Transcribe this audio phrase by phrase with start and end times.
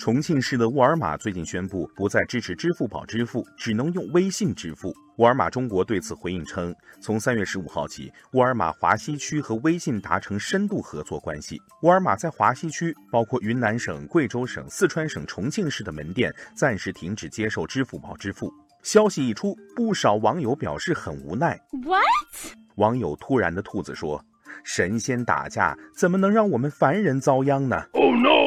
[0.00, 4.96] 重庆市的沃尔玛最近宣布不再支持支付宝支付，只能用微信支付。
[5.18, 11.60] 沃尔玛中国对此回应称，从三月十五号起，沃尔玛华西区和微信达成深度合作关系。
[11.82, 18.50] 沃尔玛在华西区，包括云南省、贵州省、四川省、重庆市的门店暂时停止接受支付宝支付。
[18.82, 21.60] 消息一出，不少网友表示很无奈。
[21.84, 22.56] What？
[22.76, 24.24] 网友突然的兔子说
[24.64, 28.39] ：“神仙打架怎么能让我们凡人遭殃呢？”Oh no！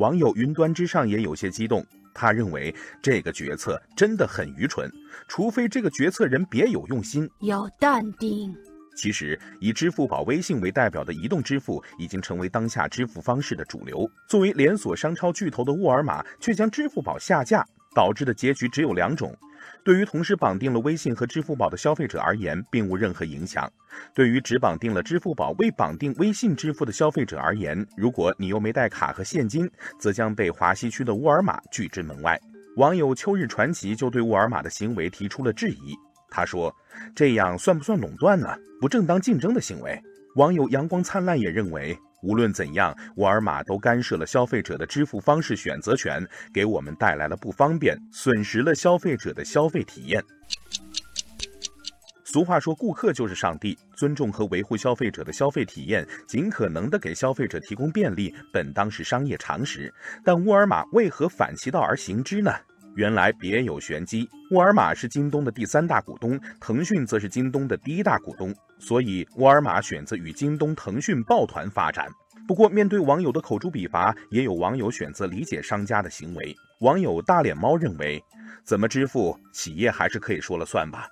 [0.00, 4.90] 网友云端之上也有些激动，他认为这个决策真的很愚蠢，
[5.28, 7.28] 除非这个决策人别有用心。
[7.40, 8.56] 要淡定。
[8.96, 14.10] 其实，以支付宝、微信为代表的移动支付已经成为当下支付方式的主流。
[14.26, 17.62] 作为连锁商超巨头的沃尔玛，却将支付宝下架。
[17.92, 19.36] 导致的结局只有两种：
[19.84, 23.68] 对于同时绑定了微信和支付宝的消费者而言，并无任何影响；
[24.14, 32.40] 对于只绑定了支付宝未绑定微信支付的消费者而言，如果你又没带卡和现金，则将被华西区的沃尔玛拒之门外。
[32.76, 35.96] 网友秋日传奇就对沃尔玛的行为提出了质疑，
[36.30, 36.74] 他说
[37.14, 38.48] ：“这样算不算垄断呢？
[38.80, 40.00] 不正当竞争的行为。”
[40.36, 41.98] 网友阳光灿烂也认为。
[42.22, 50.22] 无论怎样，沃尔玛都干涉了消费者的支付方式选择权，给我们带来了不方便，损失了消费者的消费体验。
[52.24, 59.92] 俗话说，顾客就是上帝，尊重和维护消费者的消费体验，尽可能的给消费者提供便利，本当是商业常识。
[60.24, 62.52] 但沃尔玛为何反其道而行之呢？
[62.96, 64.28] 原来别有玄机。
[64.50, 72.08] 沃尔玛是京东的第三大股东，腾讯则是京东的第一大股东，所以沃尔玛选择与京东、腾讯抱团发展。
[72.48, 76.54] 不过，面对网友的口诛笔伐，也有网友选择理解商家的行为。
[76.80, 78.20] 网友大脸猫认为，
[78.64, 81.06] 怎么支付，企业还是可以说了算吧。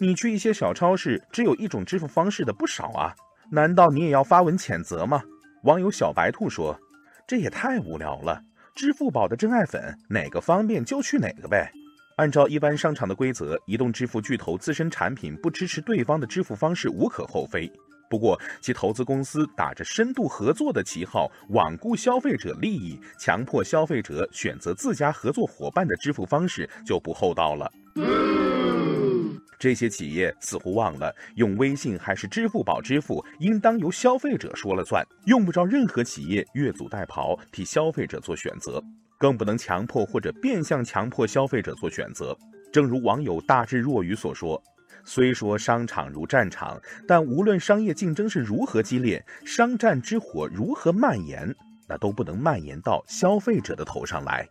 [0.00, 3.12] 你去一些小超市，只有一种支付方式的不少啊，
[3.50, 5.20] 难道你也要发文谴责吗？
[5.64, 6.78] 网友小白兔说
[7.26, 8.40] ：“这也太无聊了。”
[8.74, 11.70] 支付宝的真爱粉，哪个方便就去哪个呗。
[12.16, 17.70] 按照一般商场的规则，移动支付巨头自身产品不支持对方的支付方式无可厚非。
[18.10, 27.72] 不过，其投资公司打着深度合作的旗号，罔顾消费者利益，强迫消费者选择自家合作伙伴的支付方式，就不厚道了。
[29.58, 38.82] 这些企业似乎忘了，用微信还是支付宝支付，应当由消费者说了算，用不着任何企业越俎代庖替消费者做选择，
[39.18, 42.36] 更不能强迫或者变相强迫消费者做选择。
[42.72, 44.60] 正如网友大智若愚所说
[45.04, 51.54] ：“虽说商场如战场，但无论商业竞争是如何激烈，商战之火如何蔓延，
[51.88, 54.48] 那都不能蔓延到消费者的头上来。”